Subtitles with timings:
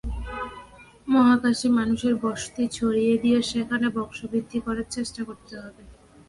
[1.07, 5.83] মহাকাশে মানুষের বসতি ছড়িয়ে দিয়ে সেখানে বংশবৃদ্ধি করার চেষ্টা করতে হবে।